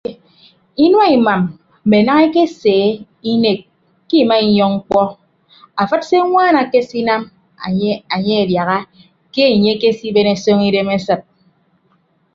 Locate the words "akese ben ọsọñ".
9.75-10.57